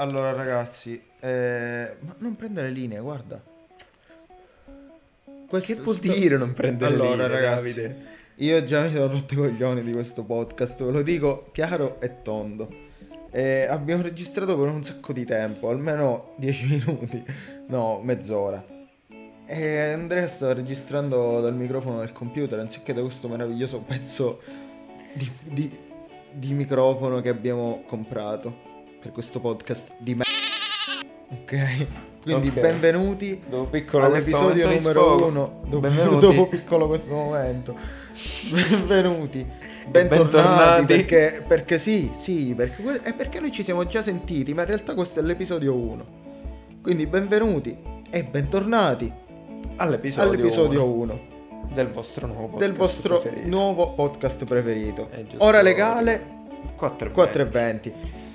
[0.00, 3.42] Allora ragazzi, eh, ma non prendere linee, guarda.
[5.48, 8.06] Questo che vuol dire non prendere allora, linee, ragazzi, Davide?
[8.36, 12.22] Io già mi sono rotto i coglioni di questo podcast, ve lo dico chiaro e
[12.22, 12.68] tondo.
[13.32, 17.24] Eh, abbiamo registrato per un sacco di tempo, almeno 10 minuti,
[17.66, 18.64] no, mezz'ora.
[19.46, 24.42] E Andrea stava registrando dal microfono del computer anziché da questo meraviglioso pezzo
[25.12, 25.76] di, di,
[26.34, 28.67] di microfono che abbiamo comprato
[29.08, 30.24] per questo podcast di me.
[31.30, 31.86] Ok,
[32.22, 32.60] quindi Ok.
[32.60, 35.26] benvenuti Dopo piccolo all'episodio numero sfogo.
[35.26, 35.60] uno.
[35.66, 35.88] Dopo,
[36.20, 37.74] dopo piccolo questo momento.
[38.50, 39.46] Benvenuti.
[39.88, 40.84] Bentornati, bentornati.
[40.84, 44.92] perché, perché sì, sì, perché, è perché noi ci siamo già sentiti, ma in realtà
[44.94, 46.06] questo è l'episodio 1.
[46.82, 47.76] Quindi benvenuti
[48.10, 49.10] e bentornati
[49.76, 53.48] all'episodio, all'episodio uno 1 del vostro nuovo podcast del vostro preferito.
[53.48, 55.08] nuovo podcast preferito.
[55.38, 56.36] Ora legale
[56.76, 58.26] 4 4,20.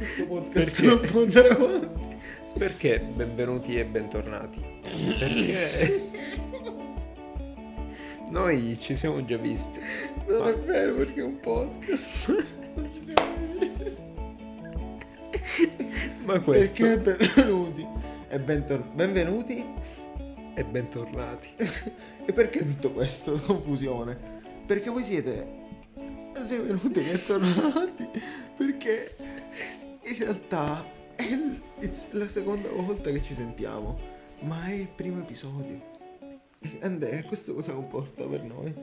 [0.00, 0.86] Questo podcast Perché?
[0.86, 2.16] non può andare avanti.
[2.56, 4.64] Perché benvenuti e bentornati?
[4.80, 6.08] Perché
[8.30, 9.78] noi ci siamo già visti.
[10.26, 12.28] Non Ma- è vero perché è un podcast.
[12.74, 13.96] Non ci siamo visti.
[16.24, 17.86] Ma questo Perché benvenuti
[18.28, 19.64] e bentor- benvenuti
[20.54, 21.48] e bentornati.
[22.24, 24.16] e perché tutto questo confusione?
[24.66, 25.58] Perché voi siete
[26.46, 28.08] siete venuti e tornati
[28.56, 29.14] perché
[30.10, 31.38] in realtà è
[32.10, 33.98] la seconda volta che ci sentiamo,
[34.40, 35.88] ma è il primo episodio.
[36.58, 38.74] E questo cosa comporta per noi?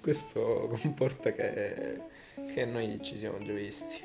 [0.00, 2.00] Questo comporta che,
[2.54, 4.02] che noi ci siamo già visti.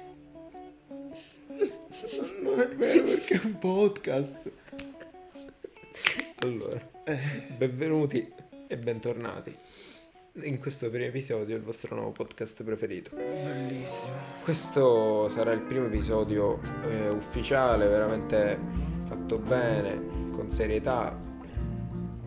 [2.43, 4.51] Non è vero perché è un podcast.
[6.39, 7.17] Allora, Eh,
[7.57, 8.25] benvenuti
[8.67, 9.53] e bentornati
[10.41, 13.11] in questo primo episodio del vostro nuovo podcast preferito.
[13.15, 14.15] bellissimo.
[14.43, 18.59] Questo sarà il primo episodio eh, ufficiale, veramente
[19.03, 21.15] fatto bene, con serietà.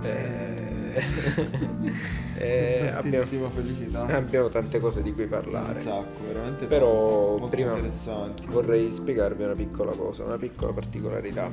[0.02, 0.94] Eh,
[2.38, 4.06] eh, abbiamo, Tantissima felicità.
[4.06, 5.80] abbiamo tante cose di cui Un parlare.
[5.80, 7.76] sacco, veramente Però prima
[8.46, 11.50] vorrei spiegarvi una piccola cosa, una piccola particolarità.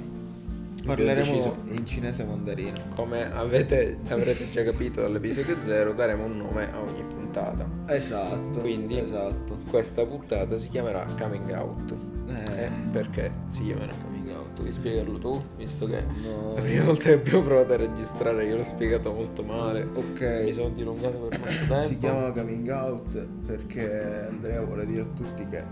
[0.86, 2.78] Parleremo in cinese mandarino.
[2.96, 7.66] come avete, avrete già capito dall'episodio 0, daremo un nome a ogni puntata.
[7.88, 8.60] Esatto.
[8.60, 9.58] Quindi- Esatto.
[9.70, 11.96] Questa puntata si chiamerà Coming Out.
[12.28, 14.60] Eh, Eh, perché si chiamerà Coming Out?
[14.60, 15.42] Vuoi spiegarlo tu?
[15.58, 16.54] Visto che no.
[16.56, 19.84] la prima volta che abbiamo provato a registrare io l'ho spiegato molto male.
[19.86, 20.50] Mi Ok.
[20.54, 21.88] sono dilungato per molto tempo.
[21.88, 25.64] Si chiama coming out perché Andrea vuole dire a tutti che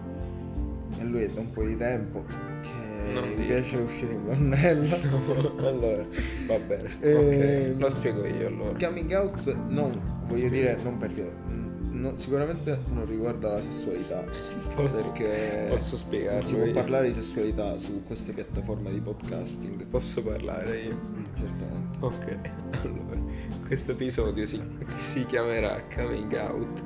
[0.99, 2.23] e lui è da un po' di tempo
[2.61, 2.80] che
[3.13, 3.47] Non dire.
[3.47, 4.97] piace uscire in gonnella.
[5.67, 6.05] allora,
[6.47, 6.89] va bene.
[7.01, 8.77] Ehm, ok, lo spiego io allora.
[8.85, 14.23] Coming out non voglio dire non perché mm, no- sicuramente non riguarda la sessualità
[14.75, 16.71] Posso, perché posso non si spiegarlo può io?
[16.73, 20.97] parlare di sessualità su queste piattaforme di podcasting Posso parlare io?
[21.37, 22.37] certamente Ok,
[22.83, 23.19] allora,
[23.67, 26.81] questo episodio si, si chiamerà Coming Out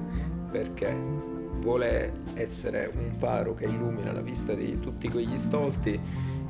[0.51, 0.95] perché
[1.65, 5.99] vuole essere un faro che illumina la vista di tutti quegli stolti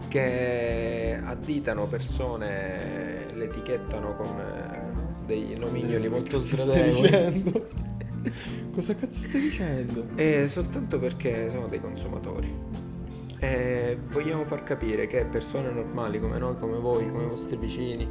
[0.09, 7.67] che additano persone, le etichettano con eh, dei nomignoli molto Cosa stai sgradevoli dicendo?
[8.75, 10.07] cosa cazzo stai dicendo?
[10.15, 12.53] e soltanto perché sono dei consumatori.
[13.39, 18.07] E vogliamo far capire che persone normali come noi, come voi, come i vostri vicini,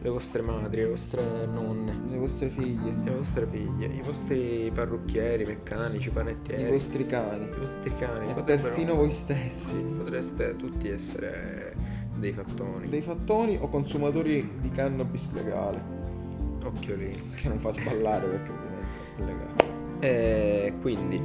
[0.00, 2.94] le vostre madri, le vostre nonne, le vostre figlie.
[3.02, 7.46] Le vostre figlie, i vostri parrucchieri, meccanici, panettieri, i vostri cani.
[7.46, 9.74] I vostri cani, e perfino voi stessi.
[9.74, 11.74] Potreste tutti essere
[12.16, 15.96] dei fattoni, dei fattoni o consumatori di cannabis legale.
[16.64, 17.32] Occhiolini.
[17.34, 18.86] che non fa sballare perché ovviamente
[19.16, 21.22] è legale E quindi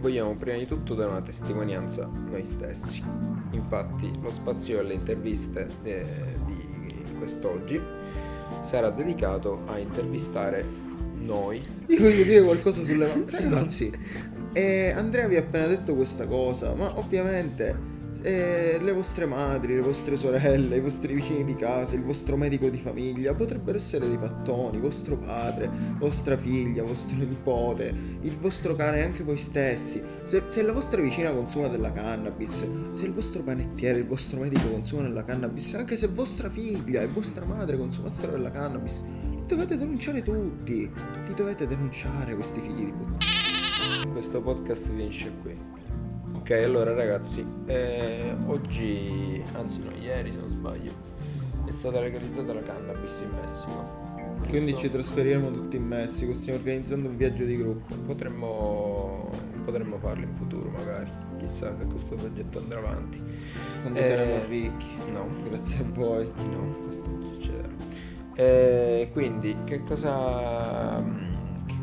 [0.00, 3.02] vogliamo prima di tutto dare una testimonianza noi stessi.
[3.52, 6.04] Infatti lo spazio alle interviste eh,
[6.44, 6.63] di
[7.24, 7.80] quest'oggi
[8.60, 10.64] sarà dedicato a intervistare
[11.18, 11.62] noi.
[11.86, 13.90] Io voglio dire qualcosa sulle ragazzi.
[14.52, 17.92] eh, Andrea vi ha appena detto questa cosa, ma ovviamente
[18.24, 22.70] eh, le vostre madri, le vostre sorelle, i vostri vicini di casa, il vostro medico
[22.70, 29.02] di famiglia potrebbero essere dei fattoni, vostro padre, vostra figlia, vostro nipote, il vostro cane
[29.02, 30.02] anche voi stessi.
[30.24, 34.70] Se, se la vostra vicina consuma della cannabis, se il vostro panettiere, il vostro medico
[34.70, 39.76] consuma della cannabis, anche se vostra figlia e vostra madre consumassero della cannabis, li dovete
[39.76, 40.90] denunciare tutti.
[41.26, 44.12] Li dovete denunciare questi figli di puttana.
[44.12, 45.83] Questo podcast finisce qui.
[46.44, 50.92] Ok, allora ragazzi, eh, oggi, anzi no, ieri se non sbaglio,
[51.64, 54.02] è stata legalizzata la cannabis in Messico.
[54.50, 57.94] Quindi ci trasferiremo tutti in Messico, stiamo organizzando un viaggio di gruppo.
[57.94, 59.30] Potremmo,
[59.64, 61.10] potremmo farlo in futuro magari.
[61.38, 63.22] chissà se questo progetto andrà avanti.
[63.80, 64.86] Quando Eh, saremo ricchi.
[65.14, 66.30] No, Grazie a voi.
[66.50, 67.68] no, questo non succederà.
[68.34, 71.02] Eh, quindi, che cosa,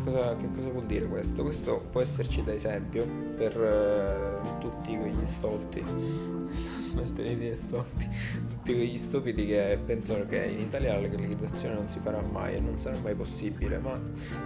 [0.04, 1.44] cosa, che cosa vuol dire questo?
[1.44, 3.06] Questo può esserci da esempio
[3.36, 5.84] per eh, tutti quegli stolti,
[6.80, 8.08] smettere di stolti,
[8.48, 12.60] tutti quegli stupidi che pensano che in Italia la legalizzazione non si farà mai e
[12.60, 14.00] non sarà mai possibile, ma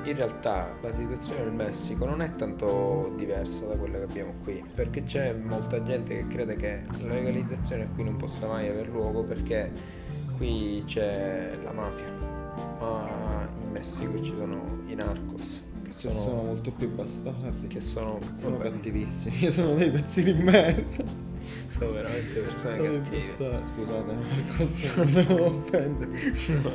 [0.04, 4.63] in realtà la situazione del Messico non è tanto diversa da quella che abbiamo qui,
[4.74, 9.24] perché c'è molta gente che crede che la legalizzazione qui non possa mai aver luogo
[9.24, 9.72] perché
[10.38, 12.12] qui c'è la mafia,
[12.80, 13.45] ma
[13.75, 17.68] in Messico ci sono i narcos che Sono, sono, molto più bastardi.
[17.68, 19.51] che sono, sono cattivissimi.
[19.51, 21.04] Sono dei pezzi di merda.
[21.68, 23.62] sono veramente persone Sono cattive.
[23.63, 26.12] Scusate, Marcos, non devo offendere.
[26.63, 26.72] No,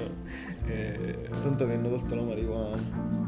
[0.66, 3.19] eh, Tanto che hanno tolto la marijuana.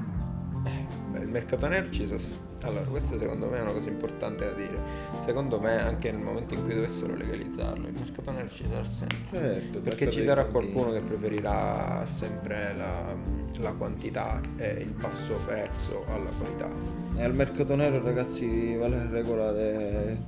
[1.32, 2.16] Mercato nero ci sa.
[2.62, 4.78] Allora, questa secondo me è una cosa importante da dire.
[5.24, 9.38] Secondo me, anche nel momento in cui dovessero legalizzarlo, il mercato nero ci sarà sempre.
[9.38, 9.80] Certo.
[9.80, 13.14] Perché ci sarà qualcuno che preferirà sempre la,
[13.58, 16.68] la quantità e il basso prezzo alla qualità.
[17.16, 20.18] E al mercato nero, ragazzi, vale la regola de...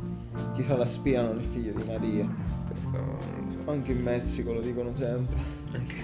[0.55, 2.27] chi fa la spia non è figlio di Maria.
[2.67, 3.71] Questo non lo so.
[3.71, 5.37] Anche in Messico lo dicono sempre.
[5.73, 5.95] Anche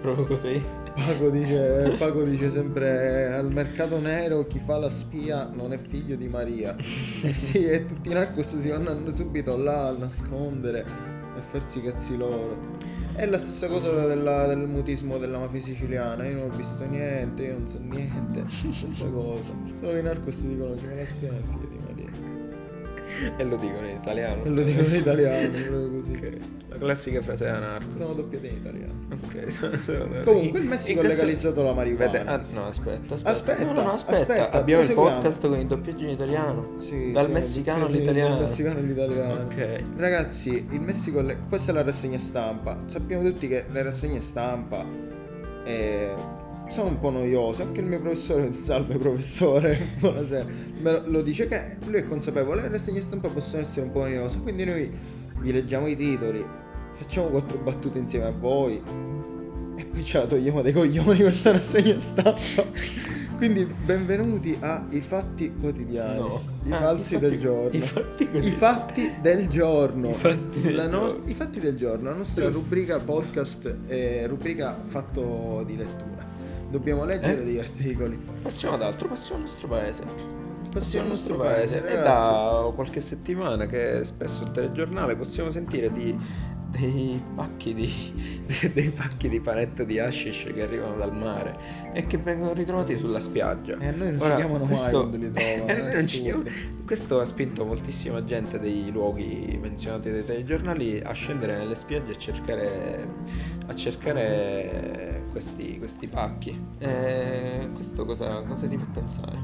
[0.00, 0.62] proprio così.
[0.94, 6.16] Paco dice, Paco dice sempre al mercato nero chi fa la spia non è figlio
[6.16, 6.76] di Maria.
[7.22, 10.84] E sì, e tutti i narcos si vanno subito là a nascondere
[11.36, 12.78] e farsi i cazzi loro.
[13.14, 16.26] È la stessa cosa della- del mutismo della mafia siciliana.
[16.26, 18.44] Io non ho visto niente, io non so niente.
[18.48, 19.50] Stessa cosa.
[19.78, 21.69] Solo i narcos dicono che la spia è figlio.
[23.36, 24.44] E lo dicono in italiano.
[24.44, 26.12] E lo dicono in italiano, proprio così.
[26.12, 26.38] Ok.
[26.68, 28.16] La classica frase da Sono narcos.
[28.16, 28.92] doppiate in italiano.
[29.22, 32.10] Ok, sono- sono- Comunque il in Messico ha questo- legalizzato la marijuana.
[32.10, 33.30] Vede- ah, no, aspetta, aspetta.
[33.30, 34.18] Aspetta, No, no, no, aspetta.
[34.20, 36.72] aspetta, Abbiamo il podcast con il doppiaggio in italiano.
[36.78, 38.30] Sì, Dal messicano doppiati all'italiano.
[38.34, 39.32] Dal messicano all'italiano.
[39.42, 39.82] Ok.
[39.96, 42.78] Ragazzi, il Messico, le- questa è la rassegna stampa.
[42.86, 44.84] Sappiamo tutti che le rassegne stampa
[45.64, 46.14] eh,
[46.70, 47.62] sono un po' noiose.
[47.62, 50.46] Anche il mio professore, salve professore, buonasera,
[50.80, 52.62] me lo, dice che lui è consapevole.
[52.62, 54.38] Le rassegne stampa possono essere un po' noiose.
[54.40, 54.90] Quindi noi
[55.40, 56.44] vi leggiamo i titoli,
[56.92, 58.80] facciamo quattro battute insieme a voi
[59.76, 62.98] e poi ce la togliamo dai coglioni questa rassegna stampa.
[63.36, 66.42] Quindi benvenuti a I Fatti Quotidiani, No.
[66.64, 67.70] i Ah, falsi fatti- del giorno.
[67.78, 68.28] i fatti.
[68.34, 70.10] I fatti del giorno.
[70.10, 71.30] I fatti del nos- giorno.
[71.30, 76.28] I fatti del giorno, la nostra rubrica podcast, eh, rubrica fatto di lettura.
[76.70, 77.44] Dobbiamo leggere Eh?
[77.44, 78.18] degli articoli.
[78.42, 80.04] Passiamo ad altro, passiamo al nostro paese.
[80.70, 81.80] Passiamo al nostro paese.
[81.80, 86.16] paese, È da qualche settimana che spesso il telegiornale possiamo sentire di,
[86.70, 87.90] dei pacchi di
[88.72, 91.58] dei pacchi di panetta di hashish che arrivano dal mare
[91.92, 93.76] e che vengono ritrovati sulla spiaggia.
[93.80, 96.34] E a noi non ci Ora, chiamano mai quando li trovano, Eh, ci
[96.86, 102.16] Questo ha spinto moltissima gente dei luoghi menzionati dai telegiornali a scendere nelle spiagge a
[102.16, 103.08] cercare,
[103.66, 106.58] a cercare questi, questi pacchi.
[106.78, 109.38] E questo cosa, cosa ti fa pensare?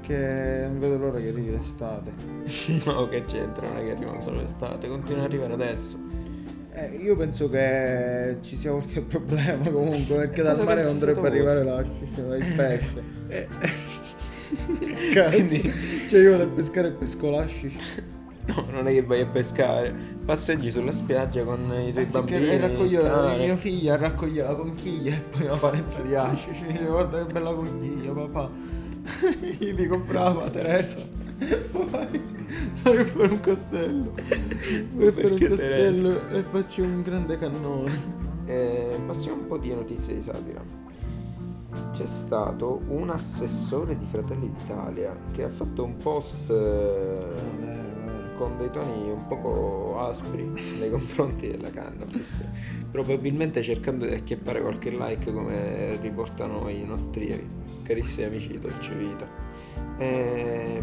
[0.00, 2.12] Che non vedo l'ora che arrivi l'estate.
[2.84, 5.98] no, che c'entra, non è che arrivano solo l'estate, continua ad arrivare adesso.
[6.72, 11.64] Eh, io penso che ci sia qualche problema comunque, perché dal mare non dovrebbe arrivare
[11.64, 11.80] ma
[12.36, 13.02] il pesce.
[13.28, 13.48] Eh,
[15.12, 15.30] Cazzo.
[15.36, 15.72] Quindi-
[16.08, 18.02] Cioè io vado a pescare e pesco l'ascish.
[18.46, 19.94] no, non è che vai a pescare,
[20.30, 22.56] passeggi sulla spiaggia con i tuoi Anziché bambini.
[22.58, 23.38] raccoglie la, strani.
[23.38, 26.66] mia figlia raccoglie la conchiglia e poi una panetta di hashish.
[26.66, 28.50] Dice, guarda che bella conchiglia, papà.
[29.58, 30.98] Gli dico brava Teresa.
[31.90, 32.22] Vai,
[32.82, 34.14] vai a fare un castello.
[34.92, 37.90] Vai a fare un castello e faccio un grande cannone.
[38.44, 40.62] Eh, passiamo un po' di notizie di satira.
[41.90, 47.89] C'è stato un assessore di Fratelli d'Italia che ha fatto un post eh,
[48.40, 50.44] con dei toni un poco aspri
[50.80, 52.42] nei confronti della cannabis,
[52.90, 57.46] probabilmente cercando di acchiappare qualche like come riportano i nostri
[57.82, 59.26] carissimi amici di Dolce Vita.
[59.98, 60.82] E,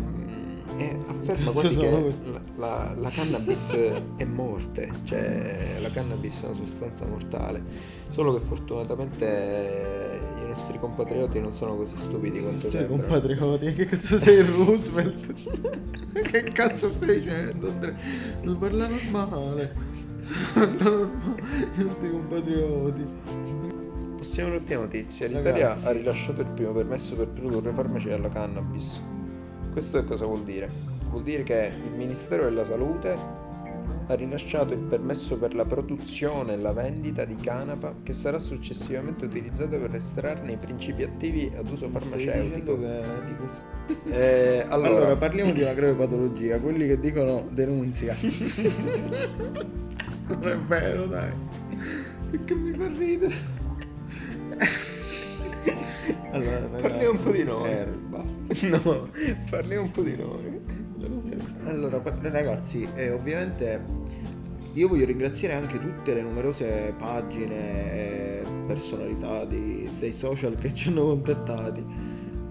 [0.77, 3.71] e afferma quasi che la, la- la cannabis
[4.17, 7.63] è morte, cioè la cannabis è una sostanza mortale,
[8.09, 10.06] solo che fortunatamente
[10.47, 13.01] nostri compatrioti non sono così stupidi quanto Nostri sembrano.
[13.03, 15.33] compatrioti, che cazzo sei Roosevelt?
[16.27, 17.95] che cazzo stai dicendo Andrea?
[18.41, 19.75] Non parla normale.
[20.53, 21.41] Parla normale.
[21.77, 23.05] I nostri compatrioti.
[24.17, 25.27] Passiamo all'ultima notizia.
[25.27, 25.87] L'Italia Ragazzi.
[25.87, 29.01] ha rilasciato il primo permesso per produrre farmaci alla cannabis.
[29.71, 30.69] Questo che cosa vuol dire?
[31.09, 33.15] Vuol dire che il Ministero della Salute
[34.07, 39.25] ha rilasciato il permesso per la produzione e la vendita di canapa che sarà successivamente
[39.25, 42.77] utilizzato per estrarne i principi attivi ad uso farmaceutico.
[42.77, 43.65] che questo...
[44.09, 48.15] Eh, Allora, allora, parliamo di una grave patologia, quelli che dicono denunzia.
[50.27, 51.31] non è vero, dai.
[52.31, 53.33] Perché mi fa ridere.
[56.31, 57.69] allora, ragazzi, Parliamo un po' di noi.
[57.69, 58.67] eh, basta.
[58.67, 59.09] no,
[59.49, 60.61] parliamo un po' di noi.
[61.67, 63.83] Allora, ragazzi, eh, ovviamente
[64.73, 70.89] io voglio ringraziare anche tutte le numerose pagine e personalità di- dei social che ci
[70.89, 71.83] hanno contattati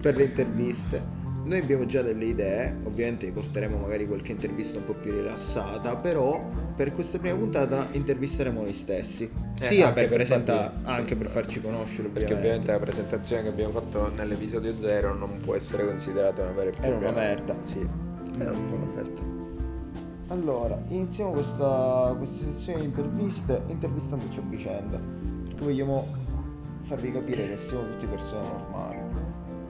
[0.01, 1.15] per le interviste.
[1.45, 5.95] Noi abbiamo già delle idee, ovviamente vi porteremo magari qualche intervista un po' più rilassata,
[5.95, 6.45] però
[6.75, 10.91] per questa prima puntata intervisteremo noi stessi, sia Eh, anche per per presentare, farvi- sì,
[10.91, 11.41] anche per esatto.
[11.41, 16.41] farci conoscere, Perché ovviamente la presentazione che abbiamo fatto nell'episodio 0 non può essere considerata
[16.41, 17.55] una vera e propria Era una merda.
[17.61, 17.87] Sì,
[18.39, 19.21] era un po' una merda.
[20.29, 24.99] Allora, iniziamo questa, questa sezione di interviste intervistandoci a vicenda,
[25.45, 26.05] perché vogliamo
[26.83, 28.97] farvi capire che siamo tutti persone normali.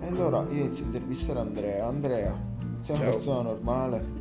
[0.02, 1.88] E allora io inizio a intervistare Andrea.
[1.88, 2.36] Andrea,
[2.80, 3.14] sei una Ciao.
[3.14, 4.16] persona normale?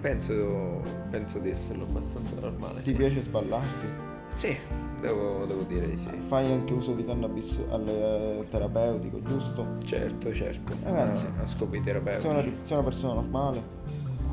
[0.00, 2.80] Penso, penso di esserlo abbastanza normale.
[2.80, 2.96] Ti sì.
[2.96, 3.86] piace sballarti?
[4.32, 4.56] Sì,
[5.00, 6.08] devo, devo dire di sì.
[6.20, 9.76] Fai anche uso di cannabis al, eh, terapeutico, giusto?
[9.84, 10.72] Certo, certo.
[10.82, 12.22] Ragazzi, a, a scopi terapeutici.
[12.26, 13.62] Sei una, sei una persona normale?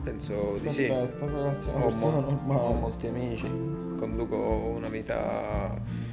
[0.03, 0.85] Penso di sì.
[0.85, 2.59] Perfetto, ragazzi, sei una Ho, persona mo- normale.
[2.61, 3.47] ho molti amici,
[3.97, 6.05] conduco una vita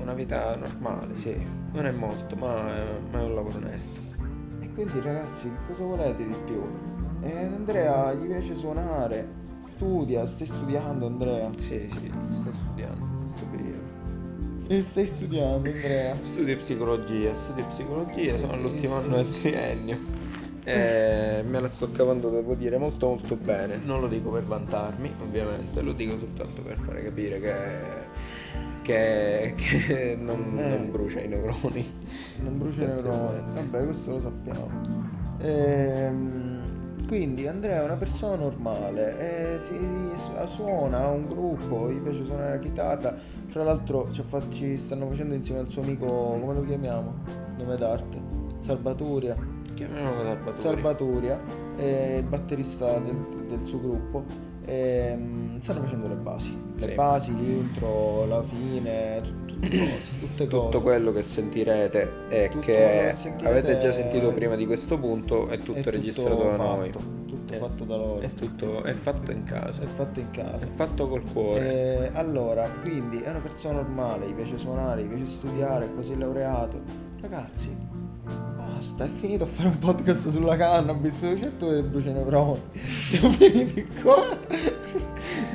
[0.00, 1.36] una vita normale, sì.
[1.72, 4.00] Non è molto, ma è, ma è un lavoro onesto.
[4.60, 6.62] E quindi ragazzi, che cosa volete di più?
[7.22, 9.26] Eh, Andrea gli piace suonare,
[9.62, 11.50] studia, stai studiando Andrea.
[11.56, 13.05] Sì, sì, sto studiando.
[14.68, 16.16] E stai studiando Andrea.
[16.22, 20.24] Studio psicologia, studio psicologia, sono all'ultimo anno del triennio.
[20.68, 23.76] E me la sto cavando, devo dire, molto molto bene.
[23.84, 27.54] Non lo dico per vantarmi, ovviamente, lo dico soltanto per fare capire che,
[28.82, 30.68] che, che non, Eh.
[30.78, 31.92] non brucia i neuroni.
[32.40, 33.42] Non brucia i neuroni.
[33.52, 34.68] Vabbè, questo lo sappiamo.
[35.38, 39.78] Ehm, quindi Andrea è una persona normale, eh, si,
[40.16, 43.16] su- suona, ha un gruppo, gli piace suonare la chitarra.
[43.56, 47.14] Tra l'altro ci, ci stanno facendo insieme al suo amico, come lo chiamiamo?
[47.56, 48.20] Nome d'arte?
[48.60, 49.34] Salvaturia.
[49.72, 50.56] Chiamiamolo Salvatore.
[50.58, 51.40] Salvaturia,
[51.74, 53.16] è il batterista del,
[53.48, 54.24] del suo gruppo.
[54.66, 56.54] ehm, stanno facendo le basi.
[56.74, 56.92] Le Sì.
[56.92, 60.10] basi, l'intro, la fine, tut- tutte cose.
[60.20, 60.80] Tutte Tutto cose.
[60.82, 62.72] quello che sentirete e Tutto che
[63.06, 66.76] che sentirete avete già sentito prima di questo punto è tutto È registrato da fatto,
[66.76, 66.92] noi.
[67.46, 68.20] Tutto Eh, fatto da loro.
[68.20, 69.82] È tutto è fatto in casa.
[69.82, 70.66] È fatto in È casa.
[70.66, 72.10] fatto col cuore.
[72.12, 76.18] Eh, allora, quindi è una persona normale, gli piace suonare, gli piace studiare, è quasi
[76.18, 76.80] laureato.
[77.20, 77.68] Ragazzi,
[78.56, 82.60] basta, è finito a fare un podcast sulla cannabis, certo che brucia i neuroni.
[82.84, 84.36] Siamo finiti qua.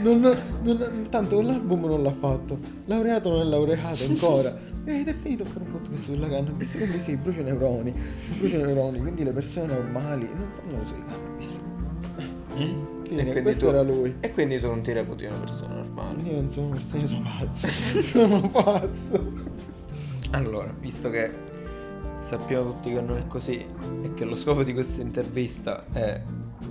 [0.02, 0.20] Non,
[0.64, 2.58] non- tanto quell'album non l'ha fatto.
[2.86, 4.70] Laureato non è laureato ancora.
[4.84, 7.94] Ed è finito a fare un podcast sulla cannabis, quindi sì, brucia i neuroni.
[8.40, 11.60] Brucia i neuroni, quindi le persone normali non fanno uso di cannabis.
[12.58, 13.04] Mm?
[13.06, 14.16] Fine, questo era lui.
[14.20, 16.22] e quindi tu non ti reputi una persona normale.
[16.24, 17.68] Io non sono una persona, io sono pazzo.
[18.02, 19.32] sono pazzo.
[20.32, 21.30] Allora, visto che
[22.16, 23.66] sappiamo tutti che non è così
[24.02, 26.22] e che lo scopo di questa intervista è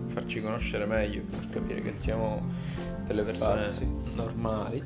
[0.07, 2.43] farci conoscere meglio e far capire che siamo
[3.07, 3.89] delle persone Pazzi.
[4.15, 4.83] normali.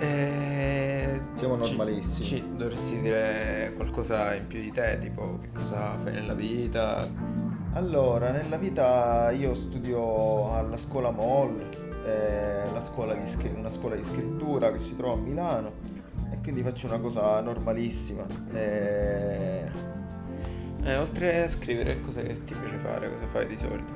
[0.00, 2.26] eh, Siamo ci- normalissimi.
[2.26, 7.08] Ci, dovresti dire qualcosa in più di te, tipo che cosa fai nella vita.
[7.78, 11.64] Allora, nella vita io studio alla scuola MOL,
[12.04, 15.70] eh, la scuola di una scuola di scrittura che si trova a Milano
[16.28, 18.26] e quindi faccio una cosa normalissima.
[18.52, 19.70] Eh,
[20.82, 23.12] Eh, oltre a scrivere, cosa ti piace fare?
[23.12, 23.94] Cosa fai di solito?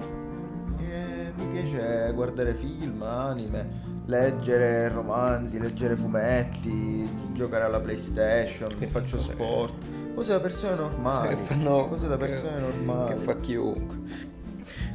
[0.79, 3.69] eh, mi piace guardare film, anime,
[4.07, 9.75] leggere romanzi, leggere fumetti, giocare alla PlayStation, Che faccio sport,
[10.15, 13.15] cose da persone normali, Che fanno- cose da che- persone normali.
[13.15, 13.97] Che fa chiunque.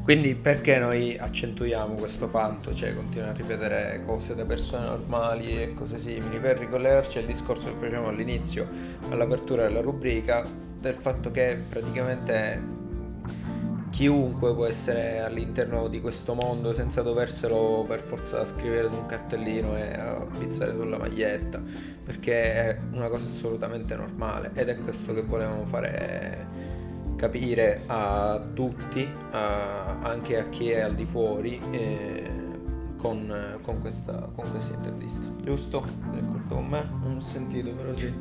[0.03, 5.73] Quindi perché noi accentuiamo questo fatto, cioè continuiamo a ripetere cose da persone normali e
[5.73, 8.67] cose simili, per ricollegarci al discorso che facevamo all'inizio,
[9.09, 10.45] all'apertura della rubrica,
[10.79, 12.75] del fatto che praticamente
[13.97, 19.75] chiunque può essere all'interno di questo mondo senza doverselo per forza scrivere su un cartellino
[19.75, 21.59] e appizzare sulla maglietta,
[22.03, 26.47] perché è una cosa assolutamente normale ed è questo che volevamo fare
[27.15, 32.29] capire a tutti, a- anche a chi è al di fuori, eh,
[32.97, 35.27] con, con questa, con questa intervista.
[35.41, 35.83] Giusto?
[36.11, 36.87] D'accordo con me?
[37.01, 38.13] Non ho sentito però sì.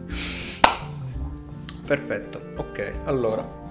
[1.84, 3.64] Perfetto, ok, allora.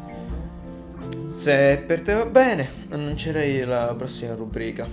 [1.27, 4.87] Se per te va bene, annuncerei la prossima rubrica.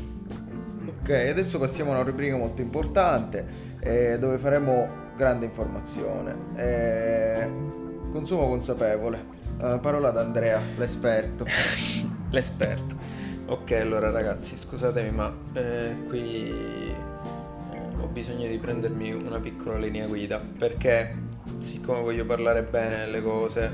[1.01, 3.47] Ok, adesso passiamo a una rubrica molto importante
[3.81, 6.37] eh, dove faremo grande informazione.
[6.57, 7.51] Eh,
[8.11, 9.41] consumo consapevole.
[9.59, 11.45] Uh, parola ad Andrea, l'esperto.
[12.31, 12.97] l'esperto.
[13.47, 16.95] Ok, allora ragazzi, scusatemi, ma eh, qui eh,
[18.01, 21.15] ho bisogno di prendermi una piccola linea guida perché
[21.59, 23.71] siccome voglio parlare bene delle cose,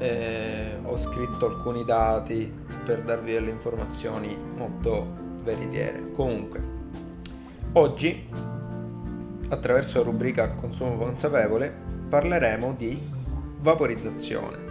[0.00, 2.52] eh, ho scritto alcuni dati
[2.84, 5.06] per darvi delle informazioni molto
[5.42, 6.10] veritiere.
[6.12, 6.62] Comunque,
[7.74, 8.28] oggi,
[9.50, 11.72] attraverso la rubrica Consumo consapevole,
[12.08, 12.98] parleremo di
[13.60, 14.69] vaporizzazione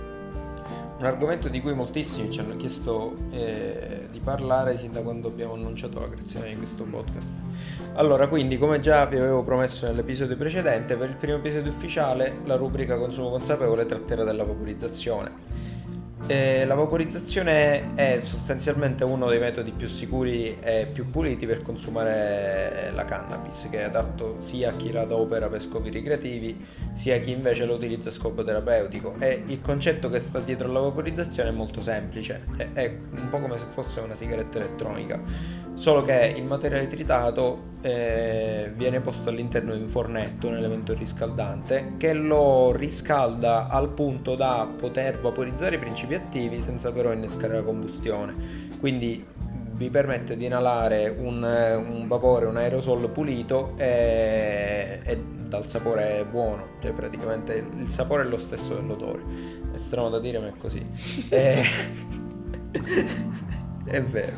[0.99, 5.53] un argomento di cui moltissimi ci hanno chiesto eh, di parlare sin da quando abbiamo
[5.53, 7.37] annunciato la creazione di questo podcast.
[7.93, 12.57] Allora, quindi, come già vi avevo promesso nell'episodio precedente, per il primo episodio ufficiale la
[12.57, 15.31] rubrica Consumo consapevole tratterà della vaporizzazione.
[16.27, 22.91] Eh, la vaporizzazione è sostanzialmente uno dei metodi più sicuri e più puliti per consumare
[22.93, 27.19] la cannabis, che è adatto sia a chi la adopera per scopi ricreativi, sia a
[27.19, 29.15] chi invece lo utilizza a scopo terapeutico.
[29.17, 33.39] E il concetto che sta dietro alla vaporizzazione è molto semplice, è, è un po'
[33.39, 35.19] come se fosse una sigaretta elettronica,
[35.79, 41.93] solo che il materiale tritato eh, viene posto all'interno di un fornetto, un elemento riscaldante,
[41.95, 47.61] che lo riscalda al punto da poter vaporizzare i principi attivi senza però innescare la
[47.61, 48.35] combustione.
[48.77, 49.25] Quindi
[49.75, 55.17] vi permette di inalare un, un vapore, un aerosol pulito e, e,
[55.47, 59.21] dal sapore buono, cioè praticamente il sapore è lo stesso dell'odore.
[59.71, 60.85] È strano da dire ma è così.
[61.31, 61.63] e...
[63.89, 64.33] è vero.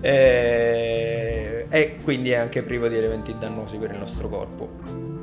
[0.00, 1.66] E...
[1.68, 4.68] e quindi è anche privo di elementi dannosi per il nostro corpo.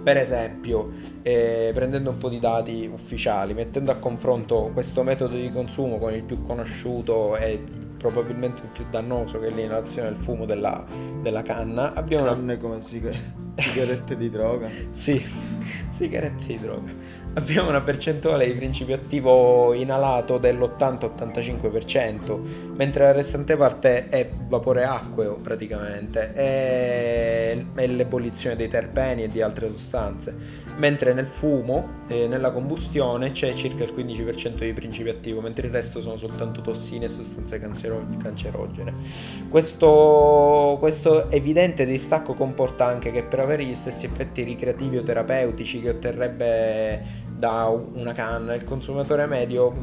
[0.03, 0.91] Per esempio,
[1.21, 6.13] eh, prendendo un po' di dati ufficiali, mettendo a confronto questo metodo di consumo con
[6.13, 7.63] il più conosciuto e
[7.97, 10.83] probabilmente il più dannoso che è l'inalazione del fumo della,
[11.21, 12.57] della canna, abbiamo Canne una...
[12.57, 12.81] come
[13.55, 14.69] sigarette di droga.
[14.91, 15.23] sì,
[15.89, 22.39] sigarette di droga abbiamo una percentuale di principio attivo inalato dell'80-85%,
[22.75, 29.67] mentre la restante parte è vapore acqueo praticamente, e, l'ebollizione dei terpeni e di altre
[29.69, 30.61] sostanze.
[30.75, 35.73] Mentre nel fumo e nella combustione c'è circa il 15% di principio attivo, mentre il
[35.73, 38.93] resto sono soltanto tossine e sostanze cancerogene.
[39.49, 45.81] Questo, questo evidente distacco comporta anche che per avere gli stessi effetti ricreativi o terapeutici
[45.81, 49.73] che otterrebbe da una canna, il consumatore medio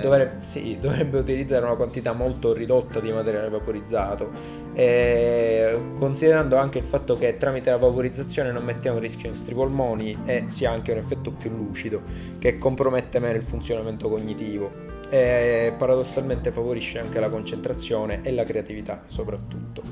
[0.00, 4.30] dovrebbe, sì, dovrebbe, utilizzare una quantità molto ridotta di materiale vaporizzato,
[4.74, 9.54] e considerando anche il fatto che tramite la vaporizzazione non mettiamo a rischio i nostri
[9.54, 12.02] polmoni e si ha anche un effetto più lucido
[12.38, 19.02] che compromette meno il funzionamento cognitivo e paradossalmente favorisce anche la concentrazione e la creatività
[19.06, 19.82] soprattutto,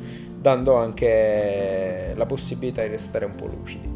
[0.41, 3.95] dando anche la possibilità di restare un po' lucidi.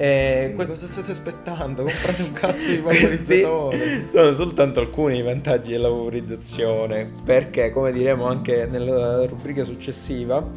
[0.00, 1.82] E que- cosa state aspettando?
[1.82, 4.04] Comprate un cazzo di vaporizzatore.
[4.08, 10.48] sono soltanto alcuni vantaggi della vaporizzazione, perché come diremo anche nella rubrica successiva,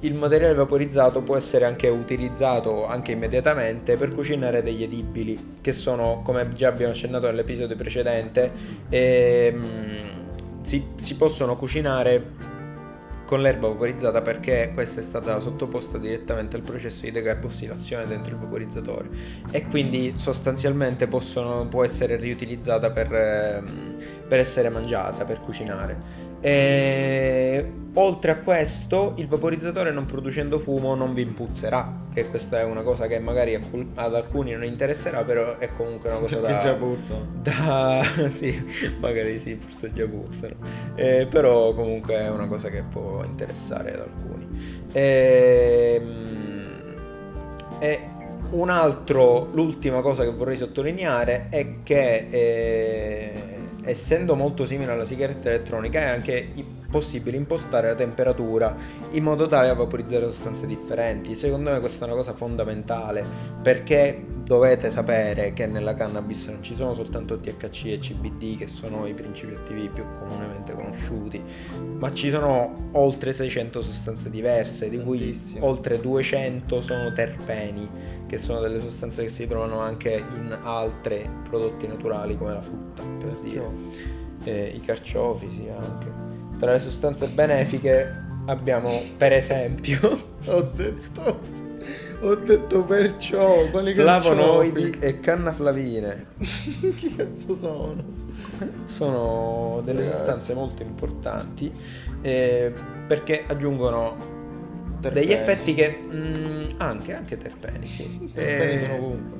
[0.00, 6.22] il materiale vaporizzato può essere anche utilizzato anche immediatamente per cucinare degli edibili, che sono,
[6.24, 8.50] come già abbiamo accennato nell'episodio precedente,
[8.88, 12.58] ehm, si, si possono cucinare
[13.30, 18.40] con l'erba vaporizzata perché questa è stata sottoposta direttamente al processo di decarbossilazione dentro il
[18.40, 19.08] vaporizzatore
[19.52, 23.94] e quindi sostanzialmente possono, può essere riutilizzata per, ehm,
[24.26, 26.29] per essere mangiata, per cucinare.
[26.40, 32.64] E, oltre a questo, il vaporizzatore non producendo fumo non vi impuzzerà, che questa è
[32.64, 33.60] una cosa che magari
[33.94, 36.60] ad alcuni non interesserà, però è comunque una cosa da...
[36.60, 37.26] già puzzano.
[37.42, 38.02] Da...
[38.28, 40.54] sì, magari sì, forse già puzzano.
[40.94, 44.86] Eh, però comunque è una cosa che può interessare ad alcuni.
[44.92, 46.02] E,
[47.78, 48.08] e
[48.50, 52.26] un altro, l'ultima cosa che vorrei sottolineare è che...
[52.30, 53.58] Eh,
[53.90, 56.48] essendo molto simile alla sigaretta elettronica, è anche
[56.90, 58.76] possibile impostare la temperatura
[59.12, 61.34] in modo tale da vaporizzare sostanze differenti.
[61.34, 63.24] Secondo me questa è una cosa fondamentale
[63.62, 69.06] perché dovete sapere che nella cannabis non ci sono soltanto THC e CBD che sono
[69.06, 71.40] i principi attivi più comunemente conosciuti,
[71.98, 77.88] ma ci sono oltre 600 sostanze diverse, di cui oltre 200 sono terpeni,
[78.30, 83.02] che sono delle sostanze che si trovano anche in altri prodotti naturali come la frutta,
[83.18, 83.68] per dire.
[84.44, 86.12] Eh, I carciofi sì anche.
[86.60, 88.08] Tra le sostanze benefiche
[88.46, 89.98] abbiamo per esempio...
[90.46, 91.58] ho detto...
[92.20, 96.26] Ho detto perciò, quali Flavonoidi e cannaflavine.
[96.38, 98.04] Che cazzo sono?
[98.84, 100.16] Sono delle Ragazzi.
[100.18, 101.72] sostanze molto importanti
[102.20, 102.72] eh,
[103.08, 104.39] perché aggiungono
[105.00, 105.26] Terpeni.
[105.26, 105.98] degli effetti che...
[106.12, 108.30] mm, anche, anche terpeni, sì.
[108.34, 109.38] Terpeni Eh, sono ovunque.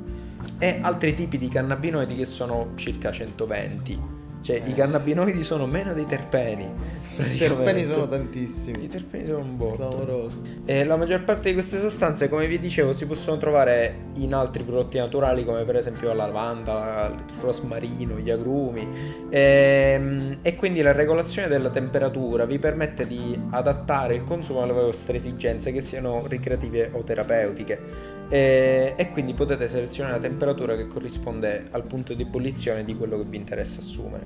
[0.59, 4.19] e altri tipi di cannabinoidi che sono circa 120.
[4.43, 4.71] Cioè, Eh.
[4.71, 6.73] i cannabinoidi sono meno dei terpeni.
[7.19, 8.87] I terpeni sono I tantissimi.
[8.87, 9.77] terpeni sono un botto.
[9.77, 10.41] Clamoroso.
[10.65, 14.63] E la maggior parte di queste sostanze, come vi dicevo, si possono trovare in altri
[14.63, 18.89] prodotti naturali, come per esempio la lavanda, il rosmarino, gli agrumi.
[19.29, 25.17] Ehm, E, quindi la regolazione della temperatura vi permette di adattare il consumo alle vostre
[25.17, 28.19] esigenze, che siano ricreative o terapeutiche.
[28.31, 33.19] E, e quindi potete selezionare la temperatura che corrisponde al punto di ebollizione di quello
[33.19, 34.25] che vi interessa assumere.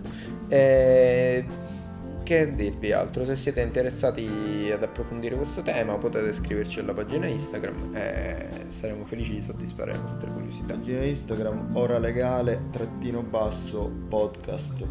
[0.48, 1.44] E
[2.24, 3.24] che dirvi altro?
[3.26, 9.34] Se siete interessati ad approfondire questo tema potete scriverci alla pagina Instagram e saremo felici
[9.34, 10.74] di soddisfare le vostre curiosità.
[10.74, 14.86] Pagina Instagram, ora legale, trattino basso, podcast.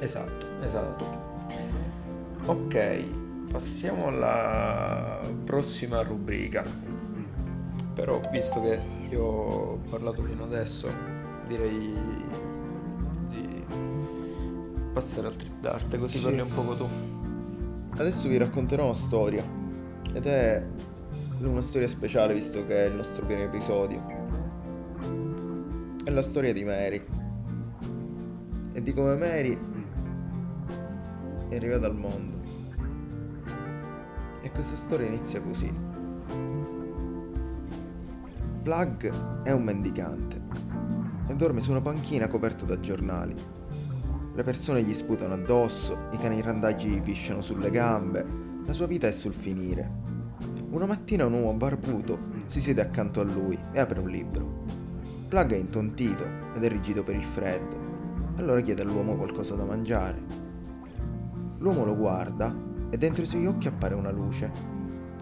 [0.00, 1.24] Esatto, esatto.
[2.46, 3.04] Ok,
[3.50, 6.64] passiamo alla prossima rubrica.
[7.96, 8.78] Però visto che
[9.08, 10.86] io ho parlato fino adesso,
[11.48, 11.96] direi
[13.28, 13.64] di
[14.92, 16.24] passare al trip d'arte così Sì.
[16.24, 16.86] parli un poco tu.
[17.96, 19.42] Adesso vi racconterò una storia.
[20.12, 20.62] Ed è
[21.40, 24.04] una storia speciale visto che è il nostro primo episodio.
[26.04, 27.02] È la storia di Mary.
[28.72, 29.58] E di come Mary
[31.48, 32.36] è arrivata al mondo.
[34.42, 35.85] E questa storia inizia così.
[38.66, 40.42] Plug è un mendicante
[41.28, 43.32] e dorme su una panchina coperto da giornali.
[44.34, 48.26] Le persone gli sputano addosso, i cani randaggi gli pisciano sulle gambe,
[48.66, 49.88] la sua vita è sul finire.
[50.70, 54.64] Una mattina un uomo barbuto si siede accanto a lui e apre un libro.
[55.28, 56.26] Plug è intontito
[56.56, 57.76] ed è rigido per il freddo.
[58.34, 60.20] Allora chiede all'uomo qualcosa da mangiare.
[61.58, 62.52] L'uomo lo guarda
[62.90, 64.50] e dentro i suoi occhi appare una luce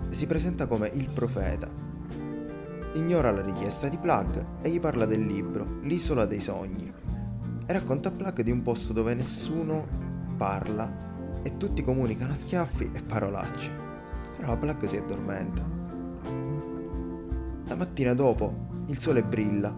[0.08, 1.83] si presenta come il profeta.
[2.94, 6.92] Ignora la richiesta di Plug e gli parla del libro L'isola dei sogni
[7.66, 9.86] e racconta a Plug di un posto dove nessuno
[10.36, 13.70] parla e tutti comunicano a schiaffi e parolacce.
[14.38, 15.62] Allora Plug si addormenta.
[17.66, 19.74] La mattina dopo il sole brilla.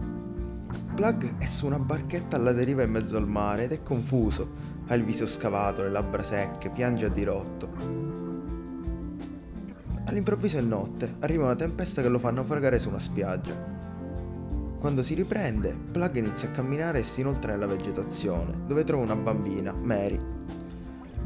[0.93, 4.75] Plug è su una barchetta alla deriva in mezzo al mare ed è confuso.
[4.87, 8.26] Ha il viso scavato, le labbra secche, piange a dirotto.
[10.07, 13.53] All'improvviso è notte, arriva una tempesta che lo fa naufragare su una spiaggia.
[14.79, 19.17] Quando si riprende, Plug inizia a camminare e si inoltra nella vegetazione, dove trova una
[19.17, 20.17] bambina, Mary,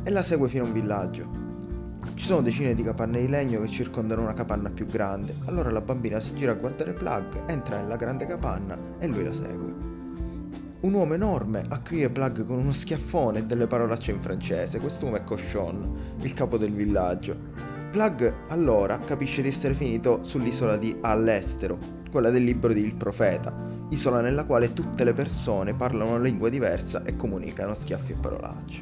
[0.02, 1.30] e la segue fino a un villaggio.
[2.16, 5.82] Ci sono decine di capanne di legno che circondano una capanna più grande, allora la
[5.82, 9.74] bambina si gira a guardare Plug, entra nella grande capanna e lui la segue.
[10.80, 15.24] Un uomo enorme accuie Plug con uno schiaffone e delle parolacce in francese, quest'uomo è
[15.24, 17.70] Cochon, il capo del villaggio.
[17.92, 21.78] Plug allora capisce di essere finito sull'isola di All'estero,
[22.10, 23.54] quella del libro di Il Profeta,
[23.90, 28.82] isola nella quale tutte le persone parlano una lingua diversa e comunicano schiaffi e parolacce.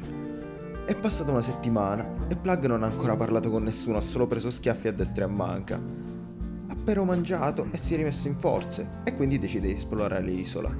[0.86, 4.48] È passata una settimana e Plug non ha ancora parlato con nessuno, ha solo preso
[4.48, 5.74] schiaffi a destra e a manca.
[5.74, 10.72] Ha però mangiato e si è rimesso in forze e quindi decide di esplorare l'isola.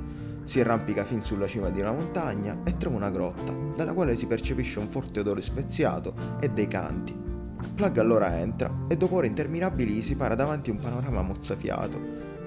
[0.44, 4.26] Si arrampica fin sulla cima di una montagna e trova una grotta, dalla quale si
[4.26, 7.29] percepisce un forte odore speziato e dei canti.
[7.74, 11.98] Plug allora entra e dopo ore interminabili si para davanti un panorama mozzafiato,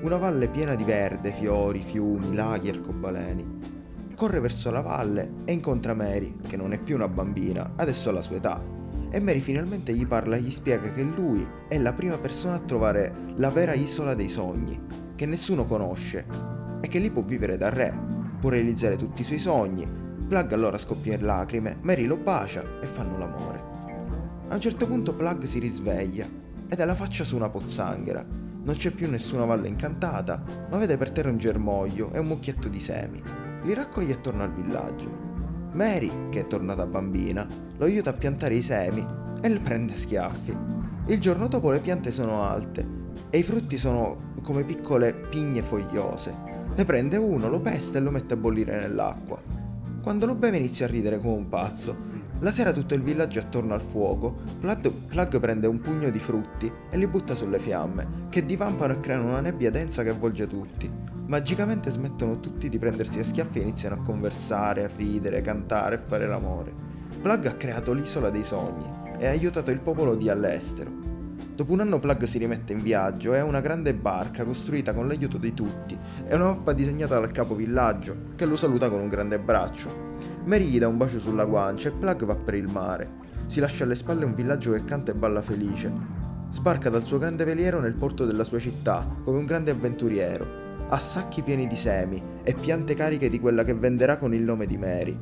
[0.01, 3.59] una valle piena di verde, fiori, fiumi, laghi e arcobaleni.
[4.15, 8.13] Corre verso la valle e incontra Mary, che non è più una bambina, adesso ha
[8.13, 8.61] la sua età.
[9.09, 12.59] E Mary finalmente gli parla e gli spiega che lui è la prima persona a
[12.59, 14.79] trovare la vera isola dei sogni,
[15.15, 16.25] che nessuno conosce,
[16.81, 17.93] e che lì può vivere da re,
[18.39, 19.87] può realizzare tutti i suoi sogni.
[20.27, 23.72] Plug allora scoppia in lacrime, Mary lo bacia e fanno l'amore.
[24.53, 26.29] A un certo punto Plug si risveglia
[26.69, 28.23] ed ha la faccia su una pozzanghera.
[28.63, 32.67] Non c'è più nessuna valle incantata, ma vede per terra un germoglio e un mucchietto
[32.67, 33.19] di semi.
[33.63, 35.09] Li raccoglie e torna al villaggio.
[35.71, 39.03] Mary, che è tornata bambina, lo aiuta a piantare i semi
[39.41, 40.55] e le prende schiaffi.
[41.07, 42.87] Il giorno dopo le piante sono alte
[43.31, 46.31] e i frutti sono come piccole pigne fogliose.
[46.75, 49.41] Ne prende uno, lo pesta e lo mette a bollire nell'acqua.
[50.03, 52.11] Quando lo beve inizia a ridere come un pazzo.
[52.43, 54.35] La sera tutto il villaggio è attorno al fuoco.
[54.59, 59.29] Plug, prende un pugno di frutti e li butta sulle fiamme, che divampano e creano
[59.29, 60.91] una nebbia densa che avvolge tutti.
[61.27, 65.99] Magicamente smettono tutti di prendersi a schiaffi e iniziano a conversare, a ridere, cantare e
[65.99, 66.73] fare l'amore.
[67.21, 71.12] Plug ha creato l'isola dei sogni e ha aiutato il popolo di all'estero.
[71.55, 75.07] Dopo un anno Plug si rimette in viaggio e ha una grande barca costruita con
[75.07, 75.95] l'aiuto di tutti
[76.27, 80.15] e una mappa disegnata dal capo villaggio, che lo saluta con un grande abbraccio.
[80.45, 83.07] Mary gli dà un bacio sulla guancia e Plug va per il mare.
[83.45, 85.91] Si lascia alle spalle un villaggio che canta e balla felice.
[86.49, 90.61] Sbarca dal suo grande veliero nel porto della sua città come un grande avventuriero.
[90.89, 94.65] Ha sacchi pieni di semi e piante cariche di quella che venderà con il nome
[94.65, 95.15] di Mary.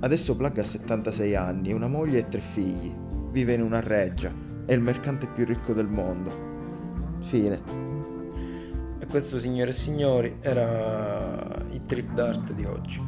[0.00, 2.90] Adesso Plug ha 76 anni, una moglie e tre figli.
[3.30, 4.45] Vive in una reggia.
[4.66, 6.28] È il mercante più ricco del mondo.
[7.20, 7.60] Fine.
[8.98, 13.00] E questo, signore e signori, era il trip d'arte di oggi.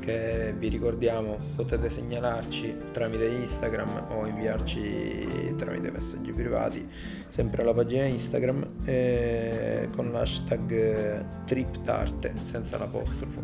[0.00, 6.88] Che vi ricordiamo potete segnalarci tramite Instagram o inviarci tramite messaggi privati,
[7.28, 13.42] sempre alla pagina Instagram eh, con l'hashtag trip d'arte senza l'apostrofo.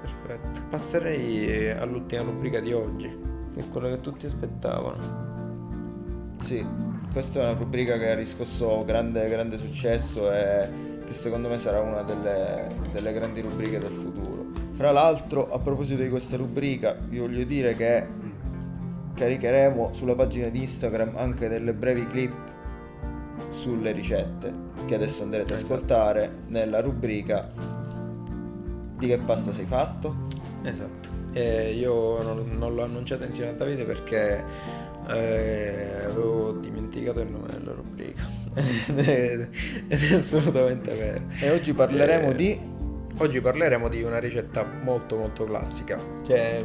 [0.00, 0.60] Perfetto.
[0.70, 3.16] Passerei all'ultima rubrica di oggi,
[3.54, 5.27] che è quella che tutti aspettavano.
[6.40, 6.64] Sì,
[7.12, 11.80] questa è una rubrica che ha riscosso grande, grande successo e che secondo me sarà
[11.80, 14.46] una delle, delle grandi rubriche del futuro.
[14.72, 18.06] Fra l'altro, a proposito di questa rubrica, vi voglio dire che
[19.14, 22.32] caricheremo sulla pagina di Instagram anche delle brevi clip
[23.48, 24.52] sulle ricette
[24.86, 25.74] che adesso andrete ad Esatto.
[25.74, 27.50] ascoltare nella rubrica
[28.96, 30.14] di che pasta sei fatto.
[30.62, 31.08] Esatto.
[31.32, 34.42] E io non, non l'ho annunciata insieme a Davide perché
[35.08, 38.26] eh, avevo dimenticato il nome della rubrica.
[38.54, 39.48] Ed
[39.88, 41.24] è assolutamente vero.
[41.40, 42.76] E oggi parleremo Eh, di
[43.20, 46.64] Oggi parleremo di una ricetta molto molto classica, cioè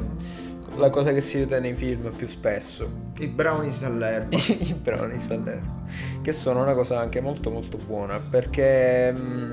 [0.75, 4.35] la cosa che si vede nei film più spesso, i brownies all'erba.
[4.37, 5.83] i brownies all'erba,
[6.21, 9.51] che sono una cosa anche molto molto buona perché mm,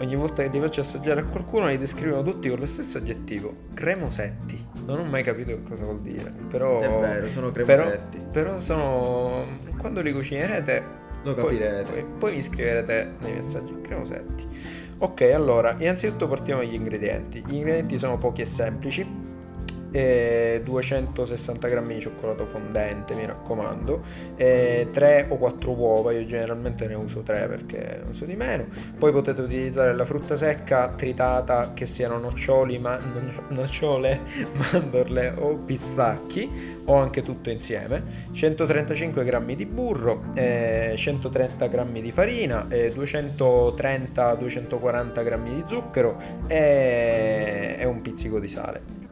[0.00, 3.54] ogni volta che li faccio assaggiare a qualcuno li descrivono tutti con lo stesso aggettivo,
[3.74, 4.64] cremosetti.
[4.84, 6.80] Non ho mai capito che cosa vuol dire, però...
[6.80, 8.18] È vero, sono però, cremosetti.
[8.30, 9.44] però sono...
[9.78, 10.82] quando li cucinerete
[11.22, 11.92] Lo poi- capirete.
[11.92, 14.84] Poi, poi mi scriverete nei messaggi cremosetti.
[14.98, 17.42] Ok, allora, innanzitutto partiamo dagli ingredienti.
[17.46, 19.25] Gli ingredienti sono pochi e semplici.
[19.90, 24.02] E 260 g di cioccolato fondente, mi raccomando,
[24.36, 28.66] e 3 o 4 uova, io generalmente ne uso 3 perché ne uso di meno.
[28.98, 32.98] Poi potete utilizzare la frutta secca tritata, che siano noccioli, ma-
[33.48, 34.20] nocciole,
[34.72, 38.24] mandorle o pistacchi, o anche tutto insieme.
[38.32, 47.76] 135 g di burro, eh, 130 g di farina, eh, 230-240 g di zucchero e,
[47.78, 49.05] e un pizzico di sale.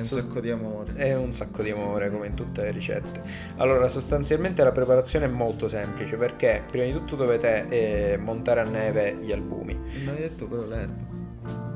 [0.00, 0.94] È un sacco di amore.
[0.94, 3.22] È un sacco di amore come in tutte le ricette.
[3.56, 8.64] Allora, sostanzialmente la preparazione è molto semplice perché prima di tutto dovete eh, montare a
[8.64, 9.74] neve gli albumi.
[10.04, 11.09] Non hai detto però l'erba.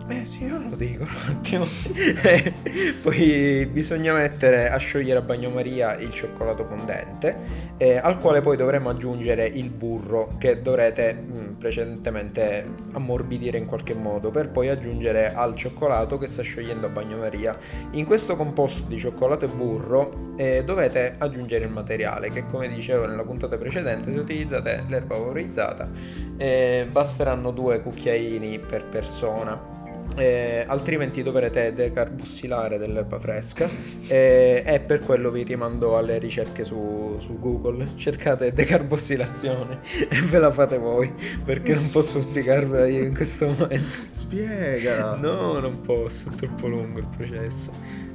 [0.06, 1.64] Eh sì, io lo dico un attimo.
[2.24, 2.52] Eh,
[3.00, 7.36] poi bisogna mettere a sciogliere a bagnomaria il cioccolato fondente,
[7.76, 13.94] eh, al quale poi dovremo aggiungere il burro che dovrete mh, precedentemente ammorbidire in qualche
[13.94, 17.56] modo per poi aggiungere al cioccolato che sta sciogliendo a bagnomaria.
[17.92, 23.06] In questo composto di cioccolato e burro eh, dovete aggiungere il materiale che come dicevo
[23.06, 25.88] nella puntata precedente se utilizzate l'erba vaporizzata
[26.36, 29.73] eh, basteranno due cucchiaini per persona
[30.16, 33.68] eh, altrimenti dovrete decarbossilare dell'erba fresca.
[34.06, 37.88] Eh, e per quello vi rimando alle ricerche su, su Google.
[37.96, 41.12] Cercate decarbossilazione e ve la fate voi
[41.44, 43.98] perché non posso spiegarvela io in questo momento.
[44.10, 45.16] Spiegala.
[45.16, 47.72] no non posso è troppo lungo il processo.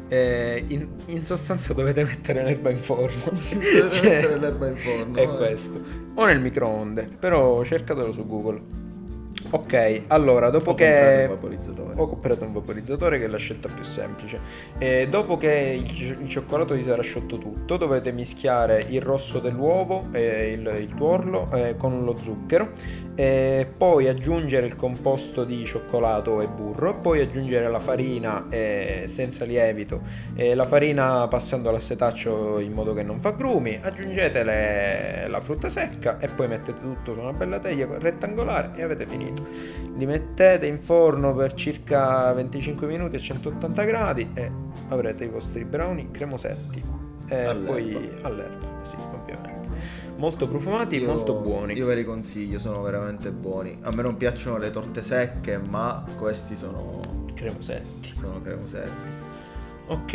[0.07, 3.23] Eh, in, in sostanza dovete mettere l'erba in forno.
[3.29, 5.15] Dovete Cioè, mettere l'erba in forno.
[5.17, 5.79] è questo.
[6.15, 8.87] O nel microonde però cercatelo su Google
[9.51, 14.39] ok allora dopo Ho che ho comprato un vaporizzatore che è la scelta più semplice.
[14.77, 20.05] E dopo che il, il cioccolato vi sarà sciolto tutto, dovete mischiare il rosso dell'uovo
[20.11, 22.71] e il, il tuorlo eh, con lo zucchero,
[23.15, 29.45] e poi aggiungere il composto di cioccolato e burro, poi aggiungere la farina eh, senza
[29.45, 30.01] lievito,
[30.35, 35.41] e la farina passando al setaccio in modo che non fa grumi, aggiungete le- la
[35.41, 39.38] frutta secca e poi mettete tutto su una bella teglia rettangolare e avete finito.
[39.97, 44.51] Li mettete in forno per circa 25 minuti a 180 gradi e
[44.89, 46.83] avrete i vostri brownie cremosetti.
[47.27, 47.71] E All'erba.
[47.71, 49.67] poi all'erba, sì, ovviamente.
[50.17, 51.73] Molto profumati e Io- molto buoni.
[51.75, 53.77] Io ve li consiglio, sono veramente buoni.
[53.83, 56.99] A me non piacciono le torte secche, ma questi sono,
[57.35, 58.13] Cremosetti.
[58.15, 59.07] sono cremosetti.
[59.87, 60.13] Ok.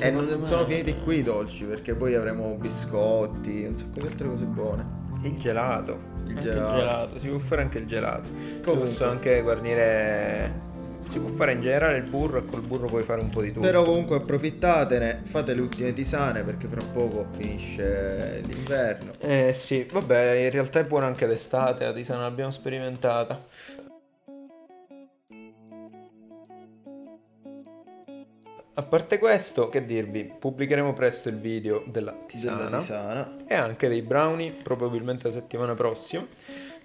[0.00, 4.06] E non me- sono finiti qui i dolci, perché poi avremo biscotti, un sacco di
[4.06, 4.86] altre cose buone.
[5.22, 6.10] Il gelato.
[6.40, 7.18] Il Anche gelato.
[7.18, 8.28] Si può fare anche il gelato.
[8.30, 8.74] Comunque.
[8.74, 10.70] posso anche guarnire.
[11.06, 13.52] Si può fare in generale il burro e col burro puoi fare un po' di
[13.52, 13.66] tutto.
[13.66, 19.12] Però comunque approfittatene, fate le ultime tisane perché fra poco finisce l'inverno.
[19.18, 23.38] Eh sì, vabbè, in realtà è buona anche d'estate, la tisana l'abbiamo sperimentata.
[28.74, 33.36] A parte questo, che dirvi, pubblicheremo presto il video della tisana, Della tisana.
[33.46, 36.26] e anche dei brownie, probabilmente la settimana prossima.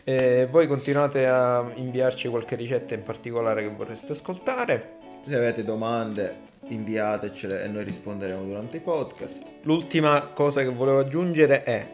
[0.04, 4.96] E voi continuate a inviarci qualche ricetta in particolare che vorreste ascoltare.
[5.22, 9.50] Se avete domande inviatecele e noi risponderemo durante i podcast.
[9.62, 11.88] L'ultima cosa che volevo aggiungere è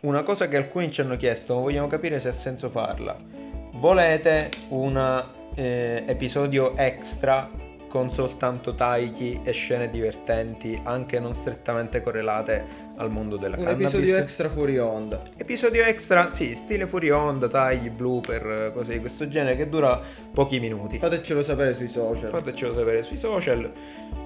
[0.00, 3.16] una cosa che alcuni ci hanno chiesto, ma vogliamo capire se ha senso farla.
[3.72, 7.48] Volete un episodio extra
[7.90, 12.64] con soltanto tagli e scene divertenti, anche non strettamente correlate
[12.96, 13.88] al mondo della Un cannabis?
[13.88, 15.20] episodio extra fuori onda.
[15.36, 20.00] Episodio extra, sì, stile fuori onda, tagli, blooper, cose di questo genere che dura
[20.32, 20.98] pochi minuti.
[20.98, 22.30] Fatecelo sapere sui social.
[22.30, 23.72] Fatecelo sapere sui social.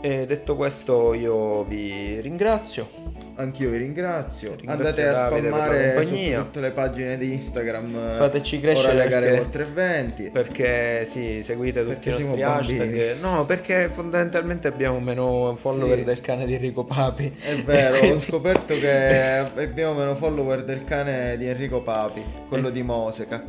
[0.03, 3.24] E detto questo io vi ringrazio.
[3.37, 4.55] Anch'io vi ringrazio.
[4.57, 8.15] Ringrazio Andate a Davide spammare su tutte le pagine di Instagram.
[8.17, 10.31] Fateci crescere Ora legare perché- 320.
[10.31, 12.79] Perché sì, seguite tutti Perché i nostri hashtag.
[12.79, 13.21] bambini.
[13.21, 16.05] No, perché fondamentalmente abbiamo meno follower Sì.
[16.05, 17.35] del cane di Enrico Papi.
[17.41, 22.71] È vero, ho Quindi- scoperto che abbiamo meno follower del cane di Enrico Papi, quello
[22.71, 23.45] di Moseca.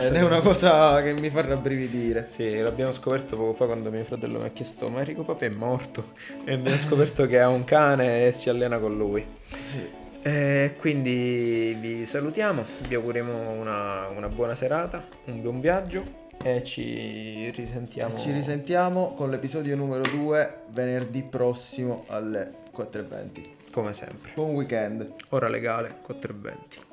[0.00, 2.24] Ed è una cosa che mi fa rabbrividire.
[2.26, 5.48] Sì, l'abbiamo scoperto poco fa quando mio fratello mi ha chiesto ma Enrico Papi è
[5.50, 6.12] morto
[6.46, 9.25] e abbiamo scoperto che ha un cane e si allena con lui.
[9.56, 10.04] Sì.
[10.22, 17.50] E quindi vi salutiamo, vi auguriamo una, una buona serata, un buon viaggio e ci
[17.50, 18.16] risentiamo.
[18.18, 23.42] Ci risentiamo con l'episodio numero 2 venerdì prossimo alle 4.20.
[23.70, 24.32] come sempre.
[24.34, 25.14] Buon weekend.
[25.30, 26.85] Ora legale 4.20.